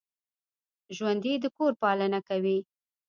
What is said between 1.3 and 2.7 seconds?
د کور پالنه کوي